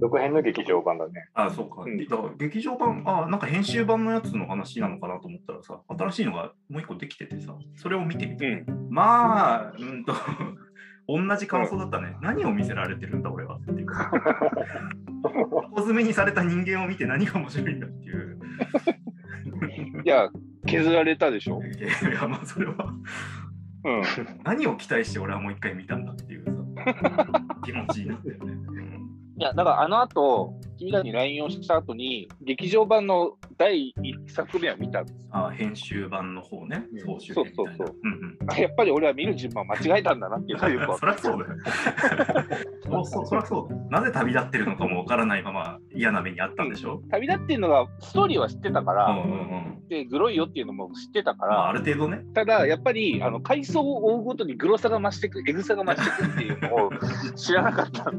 [0.00, 1.28] 続編の劇場版だね。
[1.34, 1.82] あ、そうか。
[1.82, 8.88] うんだから劇場版、あ、なんか編集版のやつの話なのかなと思ったらさ、新しいのがもう一個できててさ、それを見てみて、うん。
[8.90, 10.14] まあ、うんと、
[11.08, 12.16] 同じ感想だったね。
[12.20, 14.10] 何を見せられてるんだ、俺はっていうか。
[15.22, 18.38] 箱詰めにされた人間を見て何が面白いんだっていう。
[20.04, 20.30] いや、
[20.66, 21.60] 削られたでしょ。
[21.62, 22.74] いや、まあ、それは、
[23.84, 24.02] うん。
[24.44, 26.52] 何を期待して俺はもう一回見たんだっていうさ、
[27.64, 28.57] 気持ちになったよね。
[29.38, 35.18] うんいや、だからあの後、君らに LINE をした後に、劇場版の第1作目は見たんです。
[35.30, 37.76] あ編集版の方ね、うん総集編みたいな。
[37.76, 43.04] そうそううんうんあやっぱり俺は見る順番間違えたんだなっていうのはよくわ そりゃそうだよ。
[43.04, 43.86] そそそりゃそうだよ。
[43.90, 49.34] なぜ旅立ってるのかもわからないまま嫌な目にあったんでしょ、旅立っていうのが、ストーリーは知ってたから、うんうんう
[49.74, 52.22] んで、グロいよっていうのも知ってたかまあ、ら、ある程度ね。
[52.34, 56.90] ただ、やっぱり、あの、階層を追うごとにグロさが増していく、エグさが増していくっていうのを
[57.34, 58.12] 知らなかった。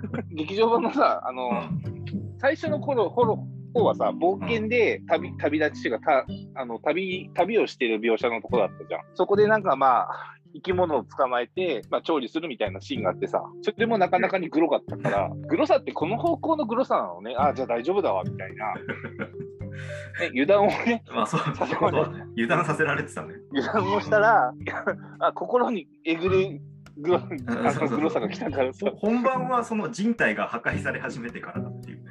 [0.32, 1.54] 劇場版のさ、あの、う
[1.94, 1.98] ん
[2.40, 6.24] 最初の頃、頃、方はさ、冒険で旅旅立ちっていうか、
[6.54, 9.00] たあの旅旅をしてる描写のところだったじゃん。
[9.14, 10.08] そこでなんかまあ、
[10.54, 18.74] 生き物を捕まえて、まあ、調理するみたいなシーンがあってさ、それもなかなかにグロかったから、グロさってこの方向のグロさなのね、ああ、じゃあ大丈夫だわ、みたいな。
[20.20, 21.40] ね、油断をね、まあそう。
[21.40, 23.34] 油断させられてたね。
[23.52, 24.52] 油断をしたら、
[25.20, 26.60] あ心にえぐる
[26.98, 27.22] グロ
[27.66, 32.10] あそうそうそうのグロさが来たからさ、本番はその人体が破壊され始めてからだっていうね。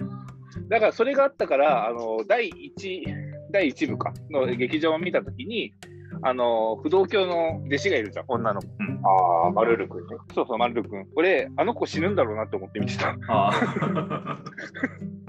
[0.70, 3.04] だからそれがあったから、あの第一
[3.52, 5.74] 第一部かの劇場を見たときに、
[6.24, 8.68] あの不動教の弟子がいるじゃん、女の子。
[9.04, 10.18] ああ、マルル君ね。
[10.34, 11.06] そうそう、マルル君。
[11.16, 13.10] 俺、あの子死ぬんだろうなって思って見てた。
[13.28, 14.38] ああ。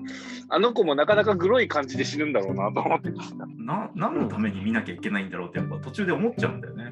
[0.50, 3.46] あの子もなかなかグロい感じで死ぬんだろうなと思って見てた。
[3.46, 6.90] な何のために見なきゃいけないんだろうってやっぱ途中で思っちゃうんだよね。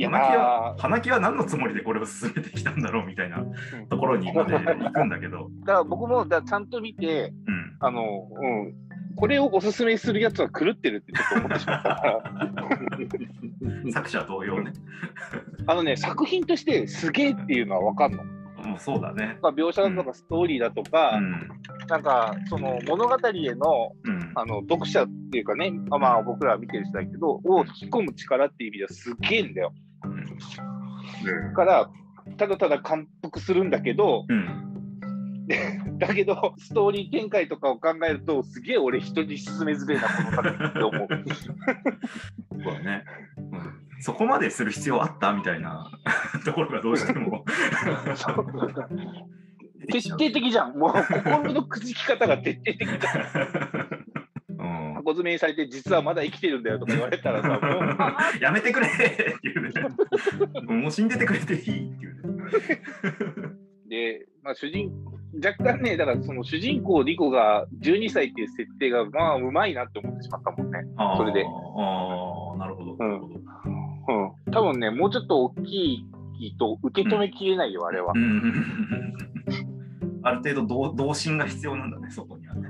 [0.00, 3.44] 花木は花木は何のつもりでこれを進めてきたんだろうみたいな
[3.90, 5.50] ところにまで行くんだけど。
[5.64, 7.76] だから僕もだちゃんと見て、うん。
[7.80, 8.74] あの、うん、
[9.16, 12.22] これをおすすめするやつは狂ってるってちょっと思ってしまった。
[13.92, 14.72] 作者同様ね。
[15.66, 18.24] あのね、作品としてすげえっていうのは分かんの。
[18.66, 19.38] もうそうだね。
[19.42, 21.48] まあ描写だとかストーリーだとか、うん。
[21.88, 24.22] なんかその物語へのうん。
[24.34, 29.74] あの読者っていうかね、まあまあ僕らは見てる人だけど、を引き込む力っていう意味ではすげえんだよ。
[31.50, 31.90] だから、
[32.38, 34.68] ただただ感服するんだけど、うん。
[35.98, 41.08] だけど、ストーリー展開とかを考えると、すげえ俺人に勧めづれえな、この旅って思う。
[42.64, 43.04] そうだね。
[43.36, 45.32] うんそこまでする必要あった？
[45.32, 45.88] みたいな
[46.44, 47.44] ところがどうしても
[49.88, 50.78] 徹底的じゃん。
[50.78, 54.06] もう心のくじき方が徹底的じゃん。
[54.58, 57.56] うん箱詰めにされて、実はまだ生きてるんだよとか言われたらさ、も
[58.38, 58.90] う、やめてくれっ
[59.40, 59.70] ていうね。
[60.82, 62.22] もう死んでてくれていいっていう
[63.88, 64.18] ね。
[64.20, 64.92] で、まあ、主人
[65.44, 70.78] 若干ね、だからその主人公リコが12歳っていう設定が、まあ、うまいなって思ってしまったもんね。
[71.16, 72.96] それでああ、なるほど。
[72.96, 73.34] なるほど。
[73.34, 74.52] うん。
[74.52, 76.06] 多分ね、もうちょっと大き
[76.38, 78.18] いと受け止めきれないよ、あれはう。
[78.18, 79.14] ん。
[80.22, 82.68] ある程度同同心が必要なんだね、そこにはね。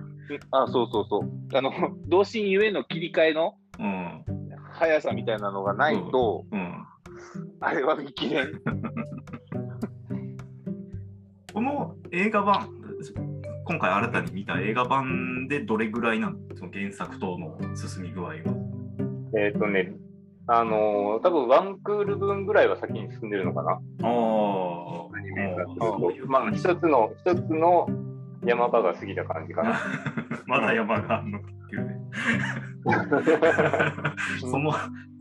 [0.51, 1.31] あ、そうそうそう。
[1.57, 1.71] あの、
[2.09, 4.25] 同心ゆえの切り替えのうん。
[4.73, 6.85] 速さみたいなのがないと、うん。
[7.61, 8.53] あれは見切れん。
[11.53, 12.69] この映画版、
[13.67, 18.35] 今回新たに見た映画版でどれぐらいなのその原作との進み具合は？
[19.37, 19.93] えっ、とね、
[20.47, 23.73] あのー多分ワンクール分ぐらいは先に進んでるのかな。
[23.73, 25.02] ああ。
[26.26, 27.88] まあ、一つの、一つの
[28.44, 29.81] 山場が過ぎた感じかな。
[30.47, 32.00] まだ山があるのかっていうね。
[34.41, 34.72] その、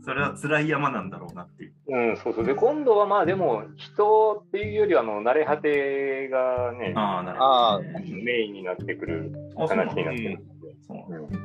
[0.04, 1.72] それは辛い山なんだろうなっていう。
[1.86, 2.44] うん、そうそう。
[2.44, 8.22] で、今度はまあでも、人っていうよりは、あの、慣れ果てがね、ああ、なるあほど、ね。
[8.24, 10.38] メインになってくる話になってる。
[10.80, 11.38] そうなんだ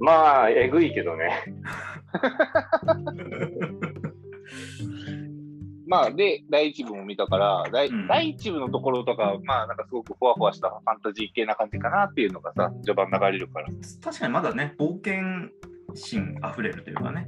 [0.00, 1.44] まあ、えぐいけどね。
[5.92, 8.06] まあ、で、第一部も見たから、第,、うん。
[8.06, 13.68] 第一部のところとか、まあ、なんかすごくふわふわしたファンタジー系な感じかなっていうのがさ、序盤流れるから。
[14.02, 15.50] 確かにまだね、冒険
[15.94, 17.26] 心あふれるというかね、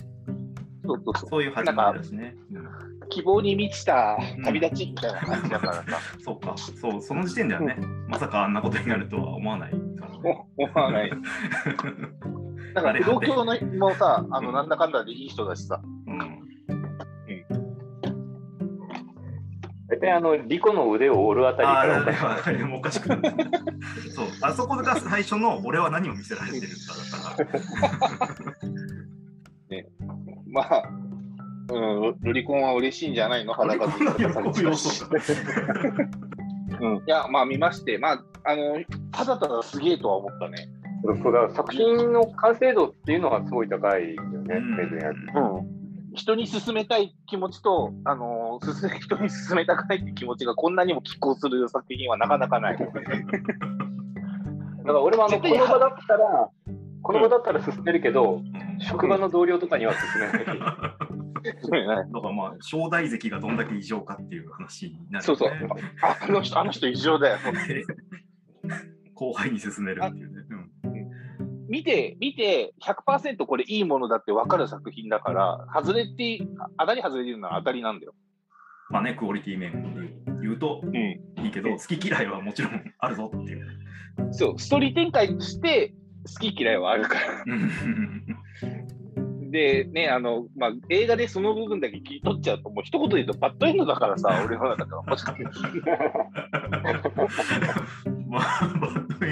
[0.86, 1.30] そうそうそう。
[1.30, 2.36] そういう始まりだしね。
[2.52, 5.82] うん希望に満ちた旅立ちみたいな感じだからさ、
[6.24, 7.76] そうか、そう、その時点ではね、
[8.08, 10.10] まさかあんなことになるとは思わないから
[10.56, 11.10] 思わない。
[12.74, 15.80] だから、不動教のもさ、あの、なんだかんだでいい人だしさ、
[19.94, 23.22] 大体、あの、リコの腕を折るあたりああ、からおだかしいからもうおかしくなる。
[24.14, 27.64] そう、あそこが最初の俺は何を見せられてるんだから。
[30.50, 30.88] まあ、
[31.72, 31.78] う
[32.12, 33.54] ん、ロリコンは嬉しいんじゃないの？
[33.54, 34.30] 裸こんな喜ぶ
[34.62, 35.20] 要素が。
[36.80, 38.82] うん、いや、まあ見まして、まあ、あの、
[39.12, 40.68] ただただすげえとは思ったね。
[41.22, 45.73] そうだ作品の完成度っていうのがすごい高いよね、うんうん。
[46.14, 48.60] 人に勧めたい気持ちと、あの
[49.00, 52.78] 人に勧めたくないって気持ちがこんなにも拮抗する作品はなかなかない。
[52.78, 52.92] だか
[54.84, 56.50] ら俺もあのこの場だったら、
[57.02, 60.46] この場だったら進めるけど、うん職場の同僚とかには進めない。
[60.46, 65.20] だからまあ、正代関がどんだけ異常かっていう話になる、ね。
[65.22, 65.50] そうそう。
[66.02, 67.38] あの人、あの人異常だよ。
[69.14, 70.42] 後輩に進めるっていうね。
[71.66, 76.38] うん見て、見て、100%これいいものだって分かる作品だから、外れって、
[76.78, 78.14] 当たり外れてるのは当たりなんだよ。
[78.90, 80.94] まあね、クオリティ面で言うとうん。
[81.44, 83.66] いいけど、好き嫌いはもちろんあるぞっていう。
[84.32, 85.94] そう、ストーリー展開として
[86.26, 87.44] 好き嫌いはあるから。
[89.50, 95.02] で、ね、あの、まあ、映画でその部分だけ切り取っちゃうと、もう一言で言うとバッドエンドだからさ、俺の中では。
[95.04, 95.44] もしかして
[98.28, 99.23] まあ、バッド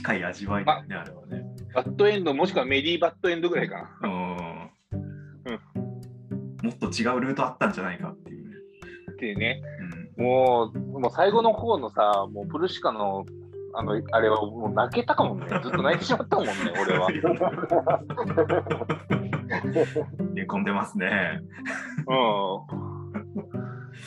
[0.00, 1.44] 近い味わいだよね、あれはね。
[1.74, 4.08] バッドエンド、もしくはメリーバッドエンドぐらいかな。
[4.08, 4.40] うん
[6.62, 8.56] もっと違うルートあったんじゃないかっていうね。
[9.12, 9.62] っていうね。
[9.94, 13.24] うんもう、もう最後の方のさ、もうプルシカの、
[13.74, 15.46] あの、あれはもう泣けたかもんね。
[15.48, 17.08] ずっと泣いてしまったもんね、 俺は。
[20.34, 21.40] 寝込んでますね。
[22.06, 22.12] う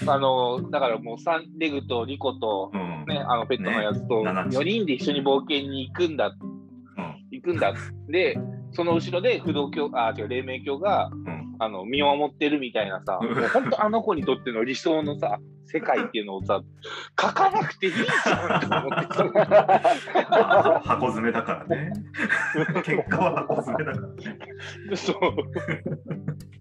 [0.07, 0.09] ん。
[0.09, 2.92] あの、だからもうサンレグとリコと、うん。
[3.05, 6.33] ね、あのペットのやつと、ね七4人で一緒に冒険に行くんだ、うん
[7.31, 7.73] 行くんだ。
[8.09, 8.37] で、
[8.71, 16.61] その後ろで不動教、あ、違う、黎明教が、うんあの見守ってるみたいなさ、もう本当あの子にとっての理想のさ、 世界っていうのをさ、
[17.19, 19.29] 書かなくていいじゃんと思って
[20.83, 21.93] 箱詰めだからね。
[22.83, 24.95] 結果は箱詰めだからね。
[24.95, 25.17] そう。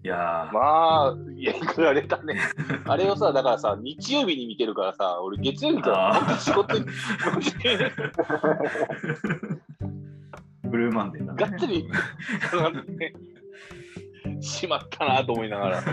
[0.03, 2.37] いやー、まあ、いや、くられたね。
[2.85, 5.91] あれをさ、だからさ、日曜日に見てるからさ、俺、月曜日か
[6.27, 6.85] ら仕事に、
[10.63, 11.41] ブルーマンデーだ、ね。
[11.45, 13.13] がっつりね
[14.41, 15.83] しまったなと思いながら。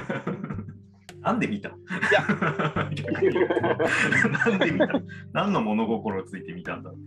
[1.21, 1.69] なんで見た？
[1.69, 1.73] い
[2.12, 2.23] や
[2.75, 2.83] な
[4.57, 4.89] んで見た？
[5.33, 7.01] 何の物心ついて見たんだって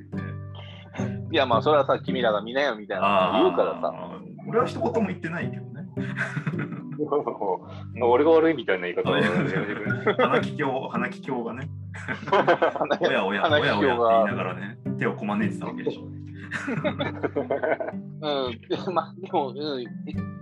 [1.33, 3.91] いや、まあ、それはさ、君らが見なよみたいなこと言うからさ。
[4.47, 5.83] 俺は一言も言ってないけどね。
[8.01, 11.69] 俺が悪いみたいな言い方はやめてくれ花木京、花木京がね、
[12.25, 16.03] 花おやおや、おやおやって言いながらね、手をこまねてたわけでしょ
[18.21, 19.85] うん、でまあ、でも、うん、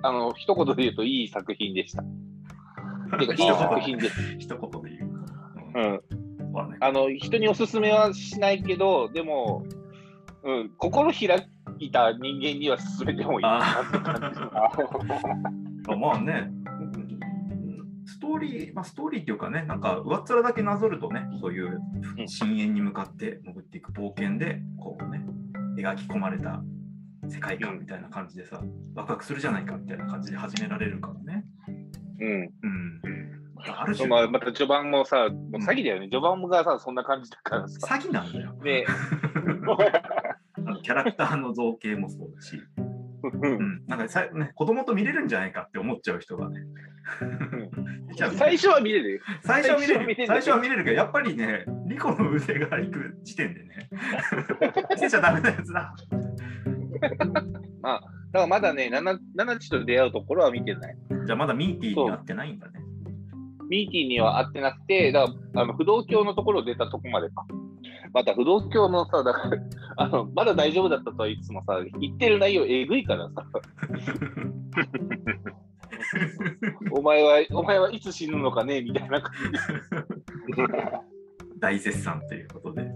[0.02, 2.04] あの、一言で言うといい作品でした。
[3.18, 4.36] てか、いい作品です。
[4.38, 5.12] 一言で言う。
[5.74, 6.02] うん。
[6.80, 9.64] あの、人におすすめはしないけど、でも、
[10.44, 11.48] うん、心開
[11.80, 15.52] いた人間には勧めてもいいかなって感じ。
[15.88, 16.52] あまあね、
[18.06, 19.82] ストーリー、まあ、ストーリーっていうかね、なん。
[19.82, 21.80] か上っ面だけなぞるとね、そういう
[22.28, 25.24] 深淵に向かって潜っていく冒険で、こうね、
[25.78, 26.62] 描き込まれた
[27.30, 28.62] 世界観みたいな感じでさ、
[28.96, 31.46] ワクワクするじゃないかみたいな感じで始められるからね。
[32.20, 32.42] うん。
[32.42, 33.02] うん。
[33.64, 36.10] ある種、まあ、また序盤もさ、もう詐欺だよね。
[36.10, 36.96] 序盤がさ、そん。
[36.96, 37.96] な感じだからさ。
[37.96, 38.32] 詐欺なん。
[38.32, 38.56] だよ。
[38.64, 38.86] で、
[40.84, 42.60] キャラクターの造形もそうだし、
[43.24, 46.60] ううんん、なんかさ、ね、子供と見れるんじゃないかって思っちゃう人がね。
[48.38, 49.20] 最初は見れるよ。
[49.44, 50.16] 最初は見れるよ。
[50.18, 53.90] 最最初は見れるけど、やっぱりね、リコの腕が行く時点でね、
[54.92, 55.96] 見せちゃダメなやつだ。
[57.82, 60.96] だからまだね、ナナナナチと出会うところは見てない。
[61.26, 62.80] じゃあまだミーティーになってないんだね。
[63.70, 67.46] ミーティーには会ってなくて、だからあの不動教のところ出たとこまでか。
[68.14, 69.58] また不動教のさ、だから
[70.02, 73.46] あのまだ大丈夫だったとは言いつつもさ、言ってる内容えぐいからさ、
[76.92, 79.32] お前は、お前はいつ死ぬのかねみたいな感
[81.60, 82.92] 大絶賛ということで。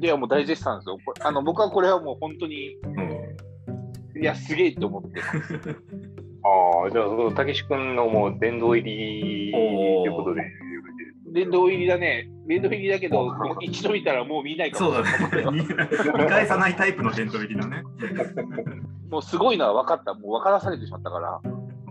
[0.00, 0.98] いやもう大絶賛ですよ。
[1.04, 3.16] これあの僕はこれはもう本当に、うん
[4.18, 5.20] いや、すげえと思って。
[6.42, 10.42] ああ、じゃあ、そのたけし君のもう殿堂入りということで。
[11.36, 12.28] 殿堂入りだね。
[12.48, 15.44] 殿堂入りだけど、もう一度見たらもう見ないかそうもしれない。
[15.44, 15.64] だね。
[16.24, 17.82] 見返さないタイプの伝統入りだね。
[19.10, 20.14] もうすごいのは分かった。
[20.14, 21.40] もう分からされてしまったから。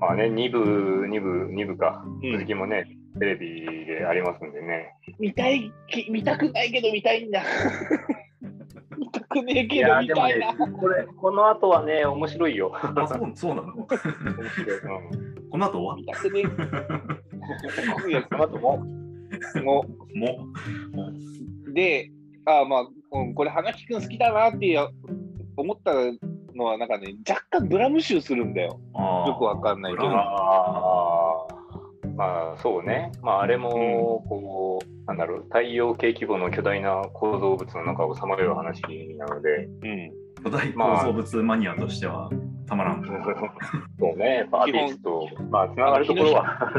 [0.01, 2.03] まあね、2部、2部、2部か。
[2.23, 2.85] うん続きもね、
[3.19, 4.93] テレビでありますんでね。
[5.19, 7.41] 見たいき、見たくないけど見たいんだ。
[8.97, 12.71] 見たくねえいけどやでもね見たいな。、これ、この後はね、面白いよ。
[12.73, 13.73] あそうそうなの？
[13.75, 14.79] 面白い。
[14.79, 15.49] うん。
[15.51, 15.95] この後は？
[15.97, 16.43] 見たくねえ。
[18.31, 19.04] この後も、
[19.63, 19.85] も。
[20.15, 20.47] も。
[21.67, 22.11] う、で、
[22.45, 24.87] あまあ、うん、これ、花木くん好きだなっていう
[25.57, 25.93] 思った
[26.55, 28.79] のは、なんかね、若干ブラム臭するんだよ。
[29.27, 30.07] よくわかんないけど。
[30.07, 31.55] ああ、
[32.15, 33.11] まあそうね。
[33.21, 38.81] まああれも、こう、なんだろう、太陽系規模の巨大な構造物の中をさまよう話
[39.17, 40.11] なので、うん。
[40.43, 42.29] 巨大構造物マニアとしては
[42.67, 43.03] たまらん。
[43.99, 46.71] そうね、アーティストと、まあ、つながるところは。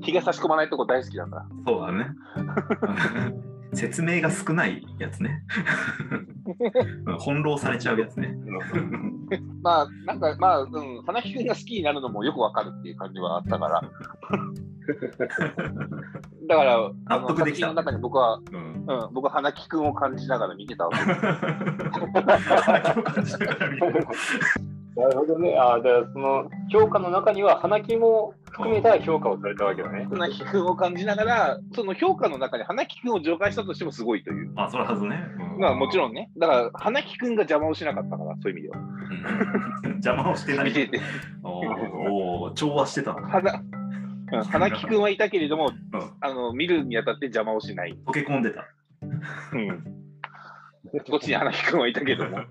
[0.00, 1.46] 日が 差し込まないとこ大好きだから。
[1.66, 2.06] そうだね。
[3.74, 5.42] 説明が少ないやつね。
[7.06, 8.34] うん翻弄されちゃうやつね。
[9.62, 13.82] まあ、なんか、まあ、うん、花木くんが好きになるのもよくわかるっていう感じはあったから。
[16.48, 21.04] だから、あ納の得できたの中に僕は、うんうん、僕は花木くんを感じながら見てたわけ。
[22.00, 24.06] 共感しながら見てる
[24.98, 25.56] なるほどね。
[25.56, 30.08] ああ、だからその評価の中には、花木も含めた評価をされたわけだね。
[30.10, 34.52] 花木くんを感じながら、その評価の中に花木くんを除外したとしてもすごいという。
[34.56, 35.22] あ、それはずね。
[35.38, 36.30] うんまあもちろんね。
[36.36, 38.78] だから、花木くんが邪魔をしなかったから、そういう意味では。
[38.78, 40.64] うん 邪魔をしてない。
[40.66, 41.00] 見てて。
[41.44, 43.24] おーおー調和してたの。
[43.28, 47.96] 花うん 花木くんはいたけれども、うんあの見るにあたって邪魔をしない。
[48.04, 48.66] 溶け込んでた。
[49.52, 49.84] うん、
[51.08, 52.38] こっちに花木くんはいたけども。